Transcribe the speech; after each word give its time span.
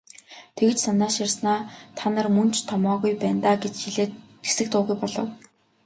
Тэгж 0.57 0.77
санааширснаа 0.85 1.59
"Та 1.97 2.05
нар 2.15 2.27
мөн 2.35 2.49
ч 2.55 2.57
томоогүй 2.69 3.13
байна 3.21 3.39
даа" 3.43 3.55
гэж 3.63 3.73
хэлээд 3.83 4.11
хэсэг 4.47 4.67
дуугүй 4.71 4.95
болов. 5.01 5.27